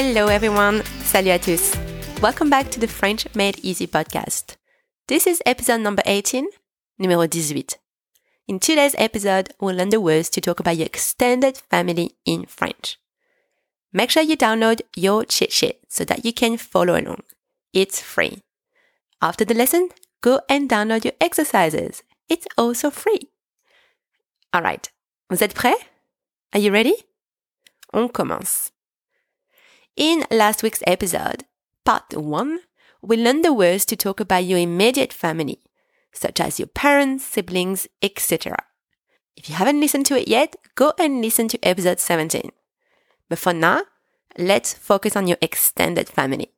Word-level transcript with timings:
Hello 0.00 0.28
everyone, 0.28 0.84
salut 1.02 1.32
à 1.32 1.40
tous. 1.40 1.74
Welcome 2.22 2.48
back 2.48 2.70
to 2.70 2.78
the 2.78 2.86
French 2.86 3.26
Made 3.34 3.58
Easy 3.64 3.88
podcast. 3.88 4.56
This 5.08 5.26
is 5.26 5.42
episode 5.44 5.80
number 5.80 6.04
18, 6.06 6.46
numéro 7.00 7.28
18. 7.28 7.74
In 8.46 8.60
today's 8.60 8.94
episode, 8.96 9.52
we'll 9.60 9.74
learn 9.74 9.88
the 9.88 10.00
words 10.00 10.30
to 10.30 10.40
talk 10.40 10.60
about 10.60 10.76
your 10.76 10.86
extended 10.86 11.56
family 11.68 12.12
in 12.24 12.46
French. 12.46 12.96
Make 13.92 14.10
sure 14.10 14.22
you 14.22 14.36
download 14.36 14.82
your 14.94 15.24
cheat 15.24 15.50
sheet 15.50 15.80
so 15.88 16.04
that 16.04 16.24
you 16.24 16.32
can 16.32 16.58
follow 16.58 16.94
along. 16.94 17.24
It's 17.72 18.00
free. 18.00 18.44
After 19.20 19.44
the 19.44 19.54
lesson, 19.54 19.88
go 20.20 20.38
and 20.48 20.70
download 20.70 21.02
your 21.02 21.14
exercises. 21.20 22.04
It's 22.28 22.46
also 22.56 22.90
free. 22.90 23.32
Alright, 24.54 24.92
vous 25.28 25.42
êtes 25.42 25.54
prêts? 25.54 25.74
Are 26.54 26.60
you 26.60 26.70
ready? 26.70 26.94
On 27.92 28.08
commence. 28.08 28.70
In 29.98 30.24
last 30.30 30.62
week's 30.62 30.84
episode, 30.86 31.44
part 31.84 32.16
1, 32.16 32.60
we 33.02 33.16
learned 33.16 33.44
the 33.44 33.52
words 33.52 33.84
to 33.86 33.96
talk 33.96 34.20
about 34.20 34.44
your 34.44 34.60
immediate 34.60 35.12
family, 35.12 35.60
such 36.12 36.38
as 36.38 36.60
your 36.60 36.68
parents, 36.68 37.26
siblings, 37.26 37.88
etc. 38.00 38.56
If 39.36 39.48
you 39.48 39.56
haven't 39.56 39.80
listened 39.80 40.06
to 40.06 40.16
it 40.16 40.28
yet, 40.28 40.54
go 40.76 40.92
and 41.00 41.20
listen 41.20 41.48
to 41.48 41.58
episode 41.64 41.98
17. 41.98 42.52
But 43.28 43.40
for 43.40 43.52
now, 43.52 43.82
let's 44.38 44.72
focus 44.72 45.16
on 45.16 45.26
your 45.26 45.38
extended 45.42 46.08
family. 46.08 46.52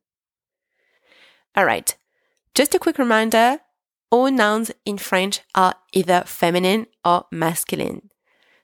Alright, 1.57 1.97
just 2.53 2.75
a 2.75 2.79
quick 2.79 2.99
reminder 2.99 3.57
all 4.11 4.29
nouns 4.29 4.71
in 4.85 4.99
French 4.99 5.39
are 5.55 5.73
either 5.93 6.25
feminine 6.27 6.85
or 7.03 7.25
masculine. 7.31 8.11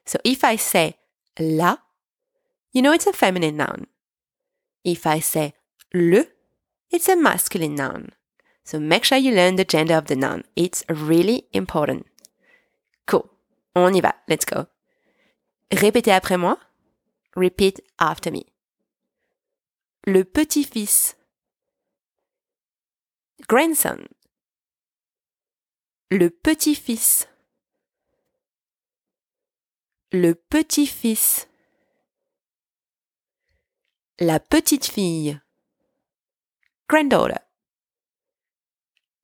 So 0.06 0.20
if 0.22 0.44
I 0.44 0.54
say 0.54 0.98
la, 1.36 1.78
you 2.72 2.80
know 2.80 2.92
it's 2.92 3.08
a 3.08 3.12
feminine 3.12 3.56
noun. 3.56 3.88
If 4.88 5.06
I 5.06 5.20
say 5.20 5.52
le, 5.92 6.24
it's 6.90 7.10
a 7.10 7.16
masculine 7.16 7.74
noun. 7.74 8.12
So 8.64 8.80
make 8.80 9.04
sure 9.04 9.18
you 9.18 9.34
learn 9.34 9.56
the 9.56 9.64
gender 9.64 9.94
of 9.94 10.06
the 10.06 10.16
noun. 10.16 10.44
It's 10.56 10.82
really 10.88 11.46
important. 11.52 12.06
Cool. 13.06 13.28
On 13.76 13.92
y 13.94 14.00
va. 14.00 14.14
Let's 14.26 14.46
go. 14.46 14.66
Répétez 15.70 16.12
après 16.12 16.38
moi. 16.38 16.58
Repeat 17.36 17.82
after 17.98 18.30
me. 18.30 18.46
Le 20.06 20.24
petit-fils. 20.24 21.16
Grandson. 23.46 24.08
Le 26.10 26.30
petit-fils. 26.30 27.28
Le 30.12 30.34
petit-fils. 30.34 31.47
La 34.20 34.40
petite 34.40 34.86
fille. 34.86 35.40
Granddaughter. 36.88 37.38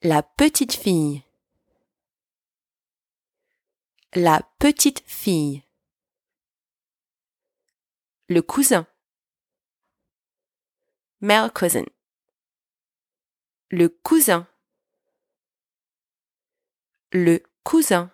La 0.03 0.23
petite 0.23 0.73
fille. 0.73 1.25
La 4.15 4.49
petite 4.61 5.03
fille. 5.05 5.65
Le 8.29 8.41
cousin. 8.41 8.87
Male 11.21 11.51
cousin. 11.51 11.87
Le 13.71 13.89
cousin. 13.89 14.47
Le 17.11 17.43
cousin. 17.65 18.13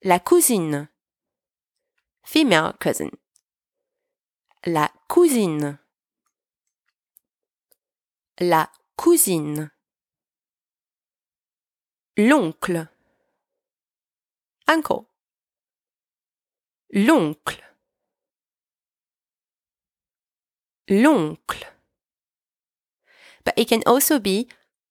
La 0.00 0.18
cousine. 0.18 0.88
Female 2.22 2.72
cousin 2.80 3.10
la 4.66 4.90
cousine, 5.08 5.78
la 8.38 8.70
cousine, 8.96 9.70
l'oncle, 12.16 12.88
uncle, 14.66 15.04
l'oncle, 16.90 17.62
l'oncle. 20.88 21.66
But 23.44 23.54
it 23.58 23.68
can 23.68 23.82
also 23.84 24.18
be 24.18 24.48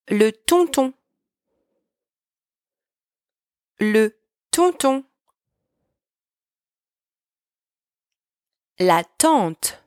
le 0.09 0.31
tonton, 0.31 0.93
le 3.79 4.09
tonton. 4.51 5.05
La 8.79 9.03
tante. 9.03 9.77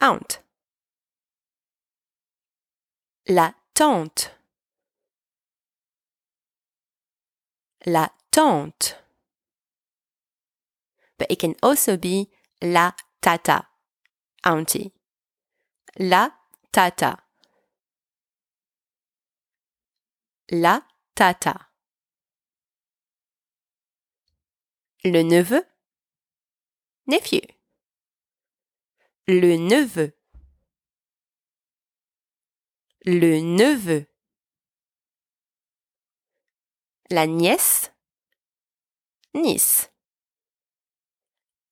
Aunt. 0.00 0.42
La 3.26 3.54
tante. 3.72 4.30
La 7.86 8.08
tante. 8.30 8.96
But 11.18 11.30
it 11.30 11.38
can 11.38 11.54
also 11.62 11.96
be 11.96 12.28
la 12.60 12.92
tata. 13.22 13.66
Auntie. 14.44 14.92
La 15.98 16.28
tata. 16.70 17.16
La 20.50 20.82
tata. 21.14 21.68
Le 25.02 25.22
neveu? 25.22 25.64
Nephew 27.06 27.53
le 29.26 29.56
neveu, 29.56 30.12
le 33.04 33.40
neveu, 33.40 34.06
la 37.10 37.26
nièce, 37.26 37.92
niece, 39.34 39.90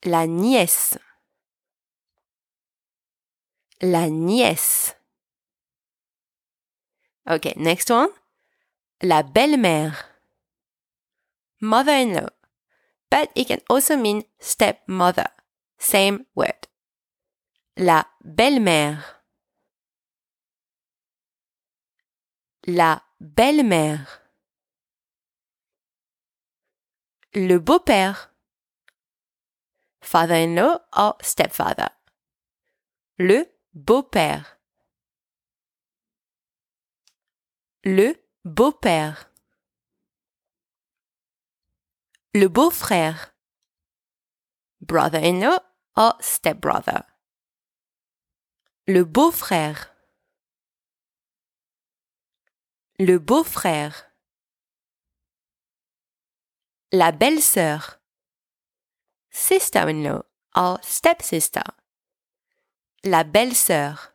la 0.05 0.27
nièce, 0.27 0.99
la 3.81 4.09
nièce. 4.09 4.97
Okay, 7.29 7.55
next 7.57 7.91
one. 7.91 8.11
La 9.01 9.23
belle-mère. 9.23 9.95
Mother-in-law. 11.61 12.31
But 13.11 13.31
it 13.37 13.47
can 13.47 13.61
also 13.69 13.97
mean 13.97 14.25
stepmother. 14.41 15.29
Same 15.79 16.27
word. 16.35 16.67
La 17.77 18.07
belle-mère. 18.23 19.25
La 22.65 23.03
belle-mère. 23.19 24.21
Le 27.33 27.57
beau-père. 27.57 28.35
Father-in-law 30.03 30.81
or 30.95 31.17
stepfather. 31.23 31.89
Le 33.17 33.47
beau-père. 33.73 34.61
Le 37.85 38.15
beau-père. 38.45 39.33
Le 42.35 42.49
beau-frère. 42.49 43.35
Brother-in-law 44.83 45.59
or 45.97 46.19
stepbrother. 46.21 47.12
Le 48.95 49.05
beau-frère. 49.07 49.97
Le 52.99 53.19
beau-frère. 53.19 54.13
La 56.93 57.11
belle-sœur. 57.11 58.03
Sister-in-law 59.31 60.23
or 60.55 60.79
stepsister. 60.83 61.63
La 63.03 63.25
belle-sœur. 63.25 64.15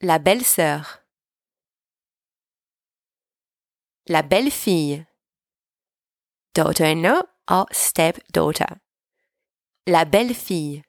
La 0.00 0.18
belle-sœur. 0.18 1.04
La 4.08 4.22
belle-fille. 4.22 5.06
Daughter-in-law 6.56 7.22
or 7.48 7.66
stepdaughter. 7.70 8.80
La 9.86 10.04
belle-fille. 10.04 10.82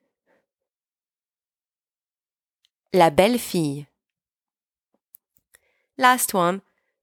La 2.94 3.10
belle-fille. 3.10 3.88
Last 5.98 6.34
one, 6.34 6.62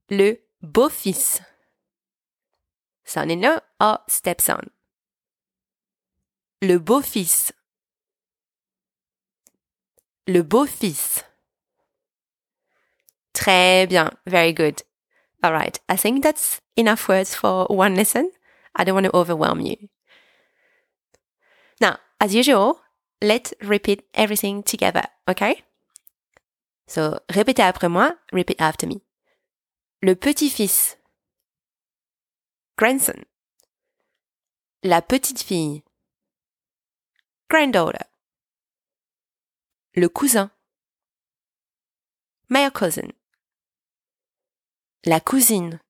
le 0.08 0.38
beau-fils. 0.62 1.40
Son-in-law 3.04 3.60
or 3.80 3.98
stepson. 4.08 4.70
Le 6.62 6.78
beau-fils. 6.78 7.52
Le 10.26 10.42
beau-fils. 10.42 11.24
Très 13.34 13.86
bien. 13.86 14.10
Very 14.26 14.52
good. 14.52 14.82
All 15.42 15.52
right. 15.52 15.78
I 15.88 15.96
think 15.96 16.22
that's 16.22 16.60
enough 16.76 17.08
words 17.08 17.34
for 17.34 17.66
one 17.66 17.94
lesson. 17.94 18.30
I 18.74 18.84
don't 18.84 18.94
want 18.94 19.06
to 19.06 19.14
overwhelm 19.14 19.60
you. 19.60 19.76
Now, 21.80 21.98
as 22.20 22.34
usual, 22.34 22.80
let's 23.20 23.52
repeat 23.60 24.04
everything 24.14 24.62
together, 24.62 25.04
okay? 25.28 25.62
So, 26.86 27.18
répétez 27.28 27.62
après 27.62 27.88
moi, 27.88 28.16
repeat 28.32 28.60
after 28.60 28.86
me. 28.86 29.00
Le 30.02 30.14
petit-fils. 30.14 30.98
Grandson. 32.76 33.24
La 34.82 35.00
petite 35.00 35.42
fille. 35.42 35.82
Granddaughter. 37.48 38.04
Le 39.94 40.08
cousin. 40.08 40.50
Male 42.48 42.72
cousin. 42.72 43.08
La 45.04 45.20
cousine. 45.20 45.80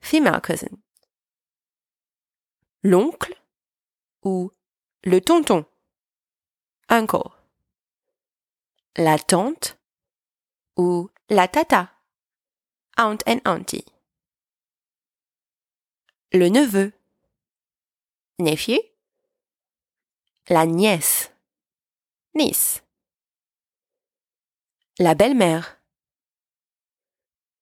Female 0.00 0.40
cousin. 0.40 0.76
L'oncle 2.82 3.34
ou 4.22 4.52
le 5.04 5.20
tonton. 5.20 5.66
Uncle. 6.88 7.39
La 8.96 9.18
tante 9.18 9.78
ou 10.76 11.10
la 11.28 11.46
tata. 11.46 11.92
Aunt 12.96 13.22
and 13.24 13.40
auntie. 13.44 13.84
Le 16.32 16.48
neveu. 16.48 16.92
Nephew. 18.40 18.80
La 20.48 20.66
nièce. 20.66 21.30
Niece. 22.34 22.82
La 24.98 25.14
belle-mère. 25.14 25.78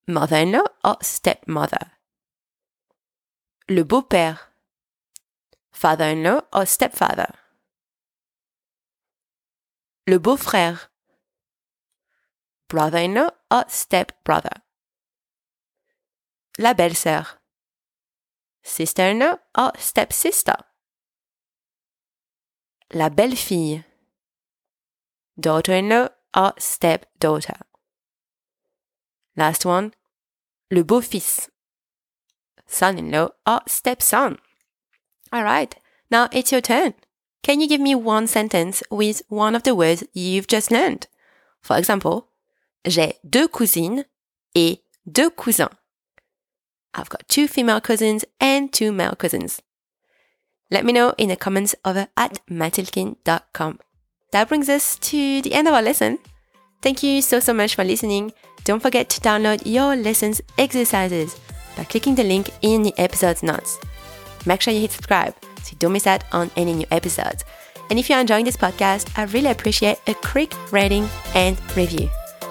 Mother-in-law 0.06 0.64
or 0.82 0.96
stepmother. 1.02 1.98
Le 3.68 3.84
beau-père. 3.84 4.50
Father-in-law 5.72 6.40
or 6.52 6.66
stepfather. 6.66 7.28
Le 10.06 10.18
beau-frère. 10.18 10.90
brother 12.68 12.98
in 12.98 13.14
law 13.14 13.30
or 13.50 13.64
step 13.68 14.12
brother. 14.24 14.62
La 16.58 16.74
belle 16.74 16.94
sœur. 16.94 17.38
Sister 18.62 19.10
in 19.10 19.20
law 19.20 19.38
or 19.56 19.72
step 19.78 20.12
sister. 20.12 20.56
La 22.92 23.08
belle 23.08 23.36
fille. 23.36 23.84
Daughter 25.38 25.74
in 25.74 25.88
law 25.88 26.08
or 26.36 26.52
step 26.58 27.06
daughter. 27.20 27.56
Last 29.36 29.64
one. 29.64 29.94
Le 30.70 30.82
beau 30.84 31.00
fils. 31.00 31.48
Son 32.66 32.98
in 32.98 33.10
law 33.10 33.30
or 33.46 33.60
step 33.66 34.02
son. 34.02 34.38
All 35.32 35.44
right. 35.44 35.74
Now 36.10 36.28
it's 36.32 36.52
your 36.52 36.60
turn. 36.60 36.94
Can 37.42 37.60
you 37.60 37.68
give 37.68 37.80
me 37.80 37.94
one 37.94 38.26
sentence 38.26 38.82
with 38.90 39.22
one 39.28 39.54
of 39.54 39.62
the 39.62 39.74
words 39.74 40.04
you've 40.12 40.48
just 40.48 40.70
learned? 40.70 41.06
For 41.62 41.76
example, 41.78 42.27
j'ai 42.84 43.14
deux 43.24 43.48
cousines 43.48 44.04
et 44.54 44.82
deux 45.06 45.30
cousins. 45.30 45.70
I've 46.94 47.08
got 47.08 47.28
two 47.28 47.46
female 47.46 47.80
cousins 47.80 48.24
and 48.40 48.72
two 48.72 48.92
male 48.92 49.14
cousins. 49.14 49.60
Let 50.70 50.84
me 50.84 50.92
know 50.92 51.14
in 51.16 51.28
the 51.28 51.36
comments 51.36 51.74
over 51.84 52.08
at 52.16 52.40
matilkin.com. 52.50 53.78
That 54.32 54.48
brings 54.48 54.68
us 54.68 54.98
to 54.98 55.40
the 55.42 55.54
end 55.54 55.68
of 55.68 55.74
our 55.74 55.82
lesson. 55.82 56.18
Thank 56.82 57.02
you 57.02 57.22
so, 57.22 57.40
so 57.40 57.54
much 57.54 57.74
for 57.74 57.84
listening. 57.84 58.32
Don't 58.64 58.82
forget 58.82 59.08
to 59.10 59.20
download 59.20 59.62
your 59.64 59.96
lessons 59.96 60.42
exercises 60.58 61.38
by 61.76 61.84
clicking 61.84 62.14
the 62.14 62.24
link 62.24 62.50
in 62.60 62.82
the 62.82 62.94
episode 62.98 63.42
notes. 63.42 63.78
Make 64.44 64.60
sure 64.60 64.74
you 64.74 64.80
hit 64.80 64.92
subscribe 64.92 65.34
so 65.62 65.72
you 65.72 65.78
don't 65.78 65.92
miss 65.92 66.06
out 66.06 66.24
on 66.32 66.50
any 66.56 66.74
new 66.74 66.86
episodes. 66.90 67.44
And 67.90 67.98
if 67.98 68.10
you're 68.10 68.20
enjoying 68.20 68.44
this 68.44 68.56
podcast, 68.56 69.10
I 69.16 69.24
really 69.24 69.50
appreciate 69.50 69.98
a 70.06 70.14
quick 70.14 70.52
rating 70.70 71.08
and 71.34 71.58
review. 71.74 72.10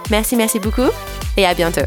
Merci, 0.09 0.35
merci 0.35 0.59
beaucoup 0.59 0.89
et 1.35 1.45
à 1.45 1.53
bientôt. 1.53 1.81